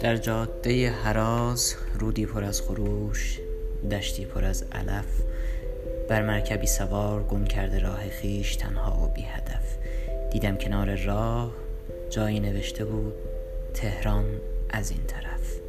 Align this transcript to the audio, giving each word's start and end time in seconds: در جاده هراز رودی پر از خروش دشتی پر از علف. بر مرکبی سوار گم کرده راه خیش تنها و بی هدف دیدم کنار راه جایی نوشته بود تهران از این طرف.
در 0.00 0.16
جاده 0.16 0.90
هراز 0.90 1.74
رودی 1.98 2.26
پر 2.26 2.44
از 2.44 2.62
خروش 2.62 3.40
دشتی 3.90 4.24
پر 4.24 4.44
از 4.44 4.64
علف. 4.72 5.22
بر 6.08 6.22
مرکبی 6.22 6.66
سوار 6.66 7.22
گم 7.22 7.44
کرده 7.44 7.78
راه 7.78 8.08
خیش 8.08 8.56
تنها 8.56 9.04
و 9.04 9.14
بی 9.14 9.22
هدف 9.22 9.76
دیدم 10.30 10.56
کنار 10.56 10.96
راه 10.96 11.52
جایی 12.10 12.40
نوشته 12.40 12.84
بود 12.84 13.14
تهران 13.74 14.24
از 14.70 14.90
این 14.90 15.02
طرف. 15.06 15.59